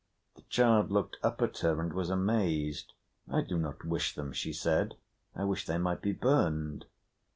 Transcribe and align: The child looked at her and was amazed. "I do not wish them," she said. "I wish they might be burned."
The 0.33 0.41
child 0.49 0.89
looked 0.89 1.17
at 1.23 1.59
her 1.59 1.79
and 1.79 1.93
was 1.93 2.09
amazed. 2.09 2.93
"I 3.31 3.41
do 3.43 3.55
not 3.59 3.85
wish 3.85 4.15
them," 4.15 4.33
she 4.33 4.51
said. 4.51 4.95
"I 5.35 5.43
wish 5.43 5.67
they 5.67 5.77
might 5.77 6.01
be 6.01 6.11
burned." 6.11 6.85